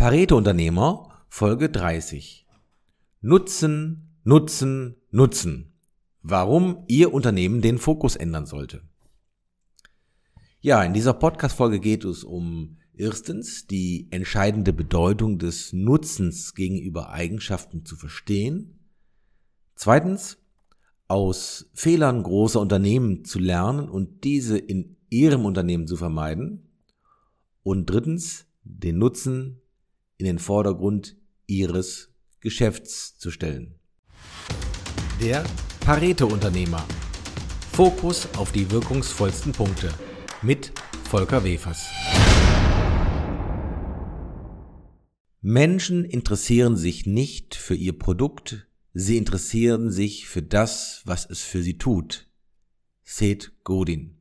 [0.00, 2.46] Pareto-Unternehmer, Folge 30.
[3.20, 5.74] Nutzen, Nutzen, Nutzen.
[6.22, 8.80] Warum Ihr Unternehmen den Fokus ändern sollte.
[10.62, 17.84] Ja, in dieser Podcast-Folge geht es um erstens die entscheidende Bedeutung des Nutzens gegenüber Eigenschaften
[17.84, 18.78] zu verstehen.
[19.74, 20.38] Zweitens,
[21.08, 26.70] aus Fehlern großer Unternehmen zu lernen und diese in Ihrem Unternehmen zu vermeiden.
[27.62, 29.60] Und drittens, den Nutzen
[30.20, 31.16] in den Vordergrund
[31.46, 33.74] Ihres Geschäfts zu stellen.
[35.20, 35.44] Der
[35.80, 36.84] Pareto-Unternehmer.
[37.72, 39.92] Fokus auf die wirkungsvollsten Punkte
[40.42, 40.72] mit
[41.08, 41.86] Volker Wefers.
[45.40, 51.62] Menschen interessieren sich nicht für ihr Produkt, sie interessieren sich für das, was es für
[51.62, 52.28] sie tut.
[53.04, 54.18] Seth Godin.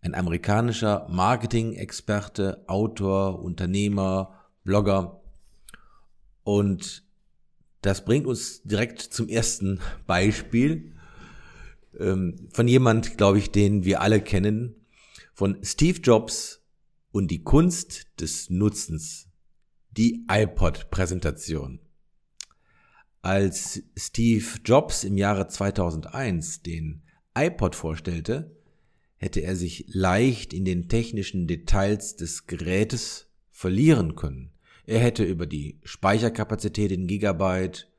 [0.00, 5.22] Ein amerikanischer Marketing-Experte, Autor, Unternehmer, Blogger.
[6.42, 7.04] Und
[7.82, 10.92] das bringt uns direkt zum ersten Beispiel
[11.98, 14.74] ähm, von jemand, glaube ich, den wir alle kennen,
[15.32, 16.62] von Steve Jobs
[17.12, 19.28] und die Kunst des Nutzens,
[19.90, 21.80] die iPod-Präsentation.
[23.22, 27.02] Als Steve Jobs im Jahre 2001 den
[27.34, 28.56] iPod vorstellte,
[29.16, 34.53] hätte er sich leicht in den technischen Details des Gerätes verlieren können.
[34.86, 37.90] Er hätte über die Speicherkapazität in Gigabyte,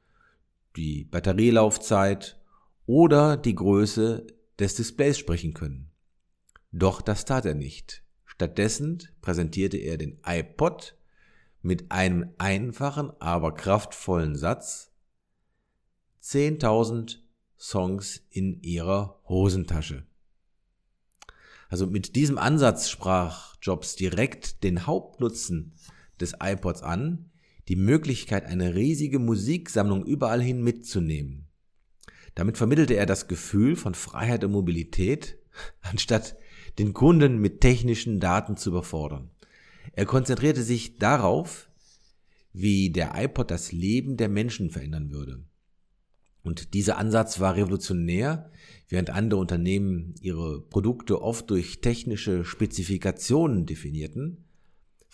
[0.76, 2.40] die Batterielaufzeit
[2.86, 4.28] oder die Größe
[4.60, 5.92] des Displays sprechen können.
[6.72, 8.04] Doch das tat er nicht.
[8.26, 10.96] Stattdessen präsentierte er den iPod
[11.62, 14.92] mit einem einfachen, aber kraftvollen Satz
[16.22, 17.20] 10.000
[17.58, 20.06] Songs in ihrer Hosentasche.
[21.70, 25.74] Also mit diesem Ansatz sprach Jobs direkt den Hauptnutzen
[26.20, 27.32] des iPods an,
[27.68, 31.48] die Möglichkeit, eine riesige Musiksammlung überall hin mitzunehmen.
[32.36, 35.38] Damit vermittelte er das Gefühl von Freiheit und Mobilität,
[35.82, 36.36] anstatt
[36.78, 39.32] den Kunden mit technischen Daten zu überfordern.
[39.94, 41.70] Er konzentrierte sich darauf,
[42.52, 45.44] wie der iPod das Leben der Menschen verändern würde.
[46.44, 48.52] Und dieser Ansatz war revolutionär,
[48.88, 54.45] während andere Unternehmen ihre Produkte oft durch technische Spezifikationen definierten,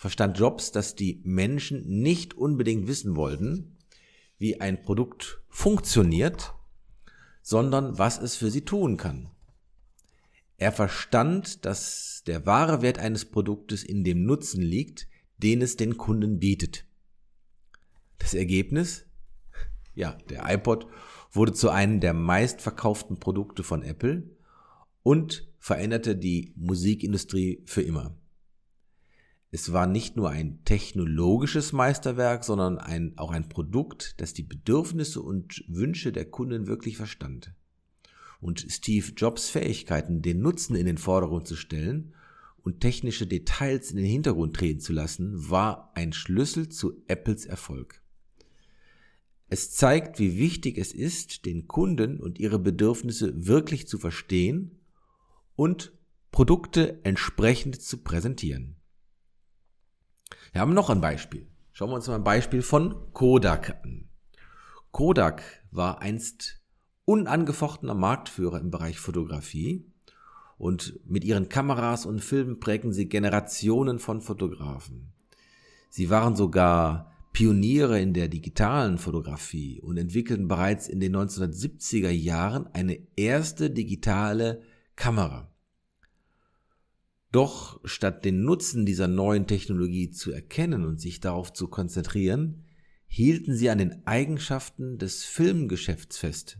[0.02, 3.76] verstand Jobs, dass die Menschen nicht unbedingt wissen wollten,
[4.36, 6.54] wie ein Produkt funktioniert,
[7.40, 9.30] sondern was es für sie tun kann.
[10.56, 15.96] Er verstand, dass der wahre Wert eines Produktes in dem Nutzen liegt, den es den
[15.96, 16.84] Kunden bietet.
[18.18, 19.06] Das Ergebnis?
[19.94, 20.88] Ja, der iPod
[21.30, 24.28] wurde zu einem der meistverkauften Produkte von Apple
[25.04, 28.16] und veränderte die Musikindustrie für immer.
[29.54, 35.20] Es war nicht nur ein technologisches Meisterwerk, sondern ein, auch ein Produkt, das die Bedürfnisse
[35.20, 37.52] und Wünsche der Kunden wirklich verstand.
[38.40, 42.14] Und Steve Jobs Fähigkeiten, den Nutzen in den Vordergrund zu stellen
[42.62, 48.00] und technische Details in den Hintergrund treten zu lassen, war ein Schlüssel zu Apples Erfolg.
[49.50, 54.78] Es zeigt, wie wichtig es ist, den Kunden und ihre Bedürfnisse wirklich zu verstehen
[55.56, 55.92] und
[56.30, 58.76] Produkte entsprechend zu präsentieren.
[60.52, 61.46] Wir haben noch ein Beispiel.
[61.72, 64.08] Schauen wir uns mal ein Beispiel von Kodak an.
[64.90, 66.60] Kodak war einst
[67.06, 69.90] unangefochtener Marktführer im Bereich Fotografie
[70.58, 75.14] und mit ihren Kameras und Filmen prägen sie Generationen von Fotografen.
[75.88, 82.66] Sie waren sogar Pioniere in der digitalen Fotografie und entwickelten bereits in den 1970er Jahren
[82.74, 84.60] eine erste digitale
[84.96, 85.51] Kamera.
[87.32, 92.64] Doch statt den Nutzen dieser neuen Technologie zu erkennen und sich darauf zu konzentrieren,
[93.06, 96.58] hielten sie an den Eigenschaften des Filmgeschäfts fest.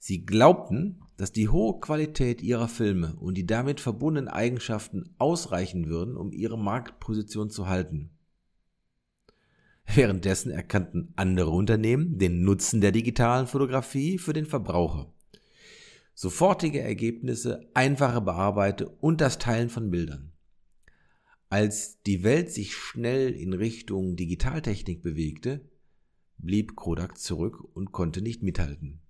[0.00, 6.16] Sie glaubten, dass die hohe Qualität ihrer Filme und die damit verbundenen Eigenschaften ausreichen würden,
[6.16, 8.10] um ihre Marktposition zu halten.
[9.86, 15.12] Währenddessen erkannten andere Unternehmen den Nutzen der digitalen Fotografie für den Verbraucher
[16.14, 20.32] sofortige Ergebnisse, einfache Bearbeite und das Teilen von Bildern.
[21.48, 25.68] Als die Welt sich schnell in Richtung Digitaltechnik bewegte,
[26.38, 29.00] blieb Kodak zurück und konnte nicht mithalten.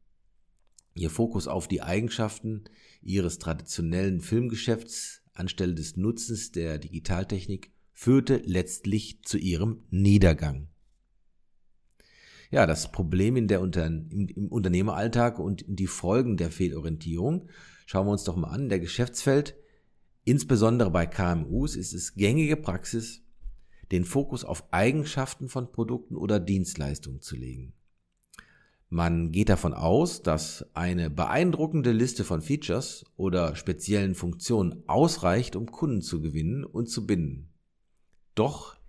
[0.94, 2.64] Ihr Fokus auf die Eigenschaften
[3.02, 10.68] ihres traditionellen Filmgeschäfts anstelle des Nutzens der Digitaltechnik führte letztlich zu ihrem Niedergang
[12.50, 17.48] ja, das Problem in der Unter im, im Unternehmeralltag und die Folgen der Fehlorientierung
[17.86, 18.68] schauen wir uns doch mal an.
[18.68, 19.56] Der Geschäftsfeld,
[20.24, 23.22] insbesondere bei KMUs, ist es gängige Praxis,
[23.92, 27.74] den Fokus auf Eigenschaften von Produkten oder Dienstleistungen zu legen.
[28.88, 35.70] Man geht davon aus, dass eine beeindruckende Liste von Features oder speziellen Funktionen ausreicht, um
[35.70, 37.52] Kunden zu gewinnen und zu binden.
[38.34, 38.79] Doch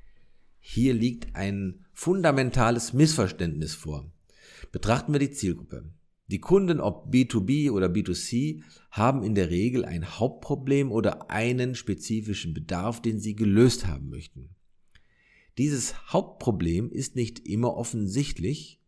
[0.61, 4.09] hier liegt ein fundamentales Missverständnis vor.
[4.71, 5.91] Betrachten wir die Zielgruppe.
[6.27, 12.53] Die Kunden, ob B2B oder B2C, haben in der Regel ein Hauptproblem oder einen spezifischen
[12.53, 14.55] Bedarf, den sie gelöst haben möchten.
[15.57, 18.79] Dieses Hauptproblem ist nicht immer offensichtlich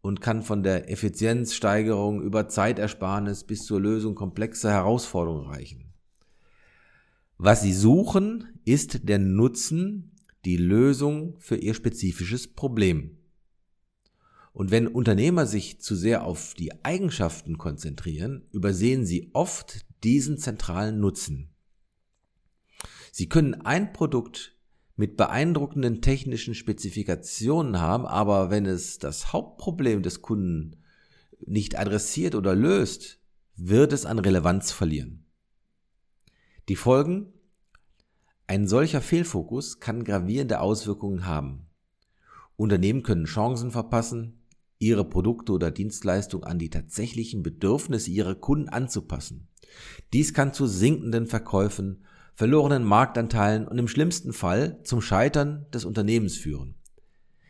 [0.00, 5.92] und kann von der Effizienzsteigerung über Zeitersparnis bis zur Lösung komplexer Herausforderungen reichen.
[7.38, 10.13] Was Sie suchen, ist der Nutzen,
[10.44, 13.18] die Lösung für Ihr spezifisches Problem.
[14.52, 21.00] Und wenn Unternehmer sich zu sehr auf die Eigenschaften konzentrieren, übersehen sie oft diesen zentralen
[21.00, 21.50] Nutzen.
[23.10, 24.56] Sie können ein Produkt
[24.96, 30.76] mit beeindruckenden technischen Spezifikationen haben, aber wenn es das Hauptproblem des Kunden
[31.44, 33.18] nicht adressiert oder löst,
[33.56, 35.24] wird es an Relevanz verlieren.
[36.68, 37.33] Die Folgen?
[38.46, 41.66] Ein solcher Fehlfokus kann gravierende Auswirkungen haben.
[42.56, 44.42] Unternehmen können Chancen verpassen,
[44.78, 49.48] ihre Produkte oder Dienstleistungen an die tatsächlichen Bedürfnisse ihrer Kunden anzupassen.
[50.12, 52.04] Dies kann zu sinkenden Verkäufen
[52.34, 56.74] verlorenen Marktanteilen und im schlimmsten Fall zum Scheitern des Unternehmens führen.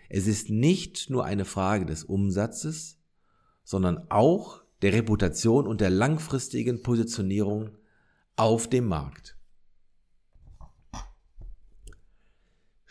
[0.08, 3.00] Es ist nicht nur eine Frage des Umsatzes,
[3.64, 7.70] sondern auch der Reputation und der langfristigen Positionierung
[8.36, 9.36] auf dem Markt.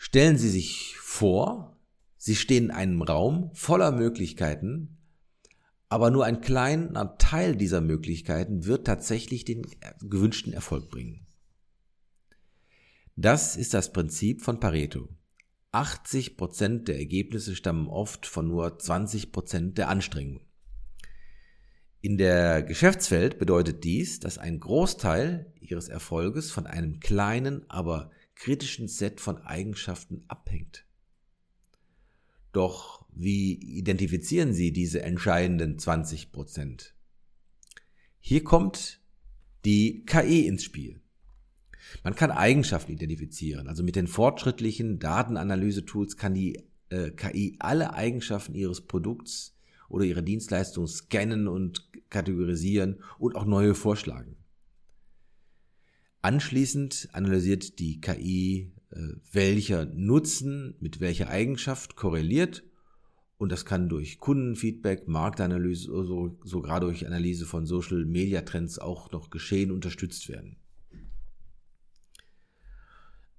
[0.04, 1.80] Stellen Sie sich vor,
[2.18, 4.98] Sie stehen in einem Raum voller Möglichkeiten,
[5.88, 9.66] aber nur ein kleiner Teil dieser Möglichkeiten wird tatsächlich den
[10.02, 11.26] gewünschten Erfolg bringen.
[13.16, 15.08] Das ist das Prinzip von Pareto.
[15.72, 20.42] 80% der Ergebnisse stammen oft von nur 20% der Anstrengung.
[22.02, 28.88] In der Geschäftswelt bedeutet dies, dass ein Großteil ihres Erfolges von einem kleinen, aber kritischen
[28.88, 30.84] Set von Eigenschaften abhängt.
[32.52, 36.92] Doch wie identifizieren Sie diese entscheidenden 20%
[38.20, 39.00] Hier kommt
[39.64, 41.00] die KI ins Spiel.
[42.02, 43.68] Man kann Eigenschaften identifizieren.
[43.68, 49.56] Also mit den fortschrittlichen Datenanalyse-Tools kann die äh, KI alle Eigenschaften ihres Produkts
[49.88, 54.36] oder ihrer Dienstleistung scannen und kategorisieren und auch neue vorschlagen.
[56.24, 58.98] Anschließend analysiert die KI, äh,
[59.32, 62.64] welcher Nutzen mit welcher Eigenschaft korreliert
[63.36, 69.12] und das kann durch Kundenfeedback, Marktanalyse oder sogar durch Analyse von Social Media Trends auch
[69.12, 70.56] noch geschehen unterstützt werden.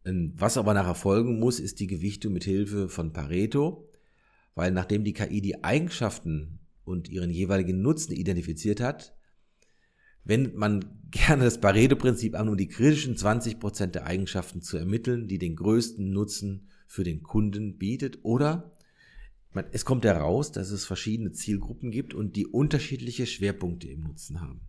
[0.06, 3.90] Ähm, was aber nachher folgen muss, ist die Gewichtung mit Hilfe von Pareto,
[4.54, 9.16] weil nachdem die KI die Eigenschaften und ihren jeweiligen Nutzen identifiziert hat,
[10.26, 15.38] wendet man gerne das Pareto-Prinzip an, um die kritischen 20% der Eigenschaften zu ermitteln, die
[15.38, 18.20] den größten Nutzen für den Kunden bietet.
[18.24, 18.72] Oder
[19.72, 24.60] es kommt heraus, dass es verschiedene Zielgruppen gibt und die unterschiedliche Schwerpunkte im Nutzen haben.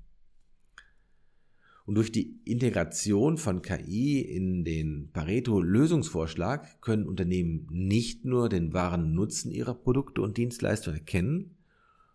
[1.87, 9.15] Und durch die Integration von KI in den Pareto-Lösungsvorschlag können Unternehmen nicht nur den wahren
[9.15, 11.57] Nutzen ihrer Produkte und Dienstleistungen erkennen,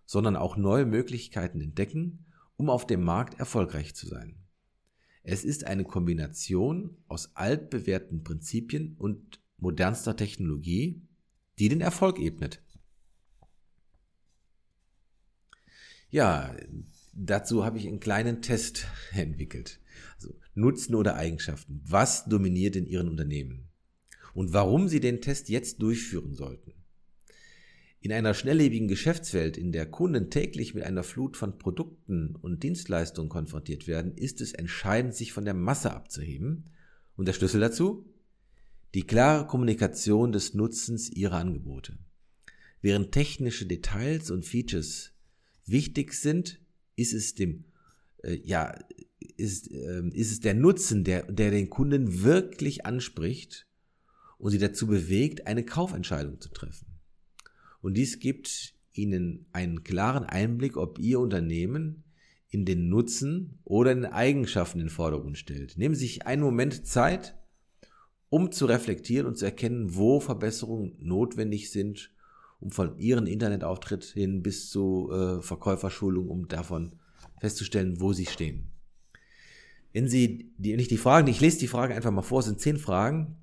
[0.05, 2.25] sondern auch neue Möglichkeiten entdecken,
[2.61, 4.35] um auf dem Markt erfolgreich zu sein.
[5.23, 11.01] Es ist eine Kombination aus altbewährten Prinzipien und modernster Technologie,
[11.57, 12.61] die den Erfolg ebnet.
[16.11, 16.55] Ja,
[17.13, 19.79] Dazu habe ich einen kleinen Test entwickelt.
[20.15, 21.81] Also Nutzen oder Eigenschaften.
[21.83, 23.69] Was dominiert in Ihren Unternehmen?
[24.33, 26.73] Und warum Sie den Test jetzt durchführen sollten.
[28.03, 33.29] In einer schnelllebigen Geschäftswelt, in der Kunden täglich mit einer Flut von Produkten und Dienstleistungen
[33.29, 36.71] konfrontiert werden, ist es entscheidend, sich von der Masse abzuheben.
[37.15, 38.11] Und der Schlüssel dazu?
[38.95, 41.99] Die klare Kommunikation des Nutzens Ihrer Angebote.
[42.81, 45.11] Während technische Details und Features
[45.67, 46.59] wichtig sind,
[46.95, 47.65] ist es dem,
[48.23, 48.73] äh, ja,
[49.37, 53.67] ist, äh, ist es der Nutzen, der, der den Kunden wirklich anspricht
[54.39, 56.90] und sie dazu bewegt, eine Kaufentscheidung zu treffen.
[57.81, 62.03] Und dies gibt Ihnen einen klaren Einblick, ob Ihr Unternehmen
[62.49, 65.77] in den Nutzen oder in den Eigenschaften in den Vordergrund stellt.
[65.77, 67.37] Nehmen Sie sich einen Moment Zeit,
[68.29, 72.11] um zu reflektieren und zu erkennen, wo Verbesserungen notwendig sind
[72.61, 76.93] um von ihren Internetauftritt hin bis zu äh, Verkäuferschulung, um davon
[77.39, 78.71] festzustellen, wo sie stehen.
[79.93, 82.77] Wenn Sie, die, nicht die Fragen, ich lese die Frage einfach mal vor, sind zehn
[82.77, 83.35] Fragen.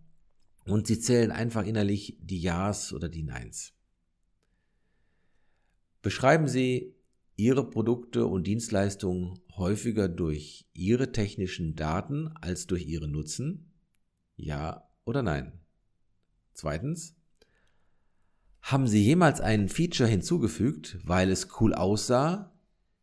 [0.64, 3.75] und Sie zählen einfach innerlich die Ja's oder die Neins.
[6.02, 6.95] Beschreiben Sie
[7.37, 13.73] Ihre Produkte und Dienstleistungen häufiger durch Ihre technischen Daten als durch Ihre Nutzen?
[14.37, 15.52] Ja oder nein?
[16.52, 17.17] Zweitens,
[18.61, 22.52] haben Sie jemals ein Feature hinzugefügt, weil es cool aussah,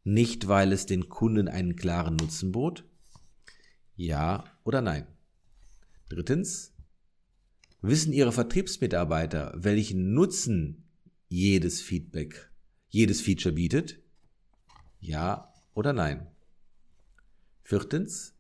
[0.04, 2.86] nicht weil es den Kunden einen klaren Nutzen bot?
[3.96, 5.08] Ja oder nein?
[6.10, 6.74] Drittens,
[7.82, 10.84] wissen Ihre Vertriebsmitarbeiter, welchen Nutzen
[11.28, 12.52] jedes Feedback,
[12.96, 14.00] jedes Feature bietet?
[15.02, 16.28] Ja oder nein?
[17.62, 18.38] Viertens,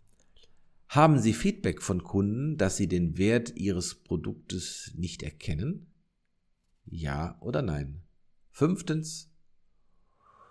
[0.87, 5.87] haben Sie Feedback von Kunden, dass sie den Wert Ihres Produktes nicht erkennen?
[6.85, 8.03] Ja oder nein?
[8.51, 9.29] Fünftens,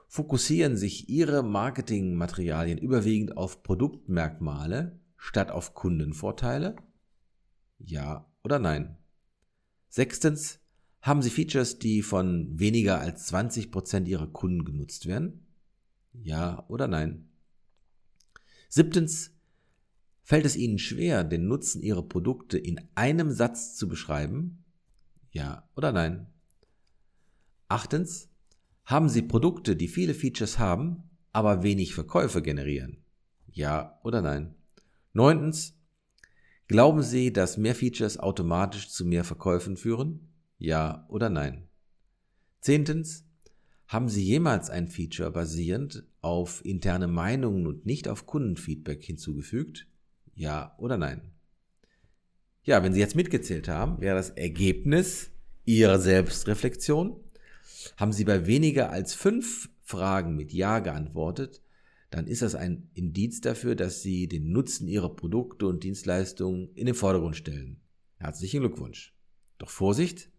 [0.06, 6.76] fokussieren sich Ihre Marketingmaterialien überwiegend auf Produktmerkmale statt auf Kundenvorteile?
[7.78, 8.98] Ja oder nein?
[9.88, 10.60] Sechstens,
[11.04, 15.46] haben Sie Features, die von weniger als 20% Ihrer Kunden genutzt werden?
[16.14, 17.28] Ja oder nein?
[18.70, 19.30] Siebtens,
[20.22, 24.64] fällt es Ihnen schwer, den Nutzen Ihrer Produkte in einem Satz zu beschreiben?
[25.30, 26.26] Ja oder nein?
[27.68, 28.30] Achtens,
[28.86, 33.04] haben Sie Produkte, die viele Features haben, aber wenig Verkäufe generieren?
[33.52, 34.54] Ja oder nein?
[35.12, 35.74] Neuntens,
[36.66, 40.30] glauben Sie, dass mehr Features automatisch zu mehr Verkäufen führen?
[40.58, 41.68] Ja oder nein?
[42.60, 43.24] Zehntens,
[43.86, 49.86] haben Sie jemals ein Feature basierend auf interne Meinungen und nicht auf Kundenfeedback hinzugefügt?
[50.34, 51.30] Ja oder nein?
[52.64, 55.30] Ja, wenn Sie jetzt mitgezählt haben, wäre das Ergebnis
[55.66, 57.20] Ihrer Selbstreflexion.
[57.96, 61.60] Haben Sie bei weniger als fünf Fragen mit Ja geantwortet,
[62.10, 66.86] dann ist das ein Indiz dafür, dass Sie den Nutzen Ihrer Produkte und Dienstleistungen in
[66.86, 67.80] den Vordergrund stellen.
[68.16, 69.14] Herzlichen Glückwunsch.
[69.58, 70.30] Doch Vorsicht,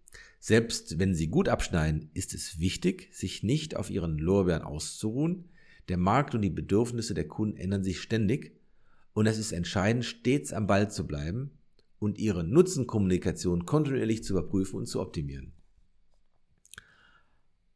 [0.45, 5.49] selbst wenn Sie gut abschneiden, ist es wichtig, sich nicht auf Ihren Lorbeeren auszuruhen.
[5.89, 8.55] Der Markt und die Bedürfnisse der Kunden ändern sich ständig
[9.13, 11.57] und es ist entscheidend, stets am Ball zu bleiben
[11.97, 15.53] und Ihre Nutzenkommunikation kontinuierlich zu überprüfen und zu optimieren.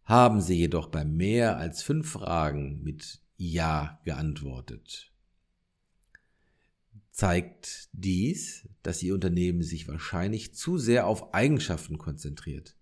[0.04, 5.09] Haben Sie jedoch bei mehr als fünf Fragen mit Ja geantwortet,
[7.20, 12.78] zeigt dies, dass Ihr Unternehmen sich wahrscheinlich zu sehr auf Eigenschaften konzentriert.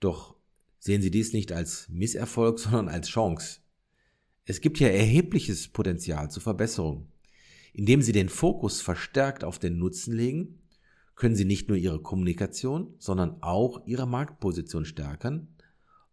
[0.00, 0.34] Doch
[0.80, 3.60] sehen Sie dies nicht als Misserfolg, sondern als Chance.
[4.44, 7.06] Es gibt hier erhebliches Potenzial zur Verbesserung.
[7.72, 10.58] Indem Sie den Fokus verstärkt auf den Nutzen legen,
[11.14, 15.54] können Sie nicht nur Ihre Kommunikation, sondern auch Ihre Marktposition stärken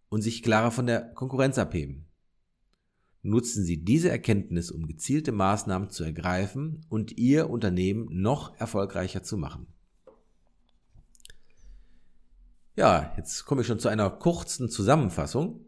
[0.10, 2.06] und sich klarer von der Konkurrenz abheben.
[3.24, 9.38] Nutzen Sie diese Erkenntnis, um gezielte Maßnahmen zu ergreifen und Ihr Unternehmen noch erfolgreicher zu
[9.38, 9.68] machen.
[12.76, 15.66] Ja, jetzt komme ich schon zu einer kurzen Zusammenfassung.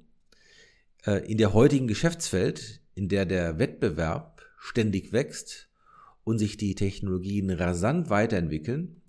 [1.05, 5.69] Äh, in der heutigen Geschäftswelt, in der der Wettbewerb ständig wächst
[6.23, 9.01] und sich die Technologien rasant weiterentwickeln,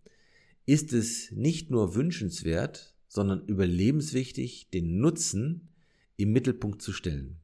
[0.67, 5.69] ist es nicht nur wünschenswert, sondern überlebenswichtig, den Nutzen
[6.17, 7.41] im Mittelpunkt zu stellen.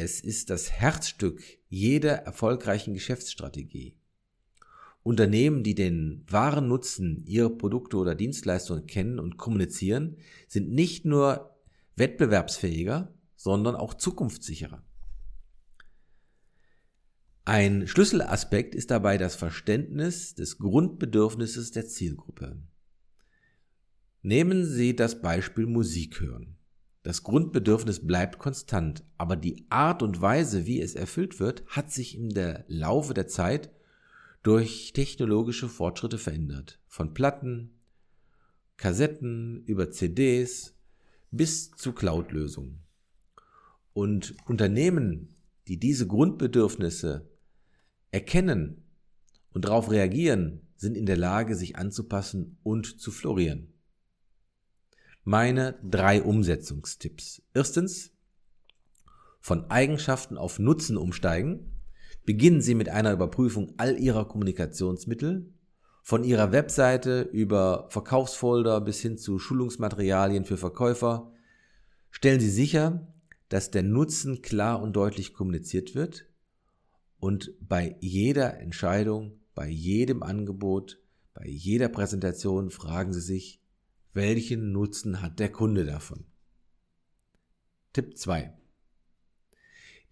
[0.00, 3.96] Es ist das Herzstück jeder erfolgreichen Geschäftsstrategie.
[5.02, 11.58] Unternehmen, die den wahren Nutzen ihrer Produkte oder Dienstleistungen kennen und kommunizieren, sind nicht nur
[11.96, 14.86] wettbewerbsfähiger, sondern auch zukunftssicherer.
[17.44, 22.62] Ein Schlüsselaspekt ist dabei das Verständnis des Grundbedürfnisses der Zielgruppe.
[24.22, 26.57] Nehmen Sie das Beispiel Musik hören.
[27.02, 32.16] Das Grundbedürfnis bleibt konstant, aber die Art und Weise, wie es erfüllt wird, hat sich
[32.16, 32.30] im
[32.66, 33.70] Laufe der Zeit
[34.42, 36.80] durch technologische Fortschritte verändert.
[36.86, 37.70] Von Platten,
[38.76, 40.74] Kassetten über CDs
[41.30, 42.80] bis zu Cloud-Lösungen.
[43.92, 45.34] Und Unternehmen,
[45.66, 47.28] die diese Grundbedürfnisse
[48.10, 48.82] erkennen
[49.50, 53.72] und darauf reagieren, sind in der Lage, sich anzupassen und zu florieren
[55.28, 57.42] meine drei Umsetzungstipps.
[57.52, 58.12] Erstens,
[59.40, 61.82] von Eigenschaften auf Nutzen umsteigen.
[62.24, 65.52] Beginnen Sie mit einer Überprüfung all Ihrer Kommunikationsmittel,
[66.02, 71.30] von Ihrer Webseite über Verkaufsfolder bis hin zu Schulungsmaterialien für Verkäufer.
[72.10, 73.06] Stellen Sie sicher,
[73.50, 76.24] dass der Nutzen klar und deutlich kommuniziert wird
[77.20, 80.98] und bei jeder Entscheidung, bei jedem Angebot,
[81.34, 83.57] bei jeder Präsentation fragen Sie sich,
[84.18, 86.24] welchen Nutzen hat der Kunde davon?
[87.92, 88.52] Tipp 2.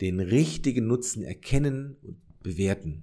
[0.01, 3.03] Den richtigen Nutzen erkennen und bewerten.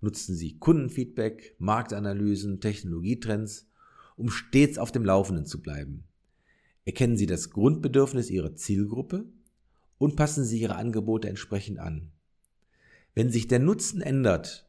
[0.00, 3.68] Nutzen Sie Kundenfeedback, Marktanalysen, Technologietrends,
[4.16, 6.04] um stets auf dem Laufenden zu bleiben.
[6.86, 9.26] Erkennen Sie das Grundbedürfnis Ihrer Zielgruppe
[9.98, 12.12] und passen Sie Ihre Angebote entsprechend an.
[13.14, 14.66] Wenn sich der Nutzen ändert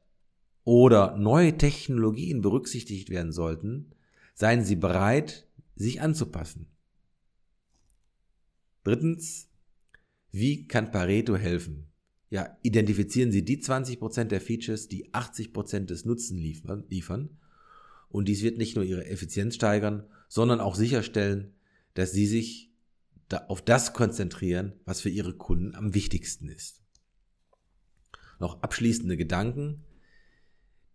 [0.66, 3.92] oder neue Technologien berücksichtigt werden sollten,
[4.34, 6.68] seien Sie bereit, sich anzupassen.
[8.84, 9.50] Drittens,
[10.32, 11.88] wie kann Pareto helfen?
[12.30, 17.38] Ja, identifizieren Sie die 20% der Features, die 80% des Nutzen liefern, liefern.
[18.08, 21.54] Und dies wird nicht nur Ihre Effizienz steigern, sondern auch sicherstellen,
[21.94, 22.72] dass Sie sich
[23.48, 26.82] auf das konzentrieren, was für Ihre Kunden am wichtigsten ist.
[28.40, 29.84] Noch abschließende Gedanken.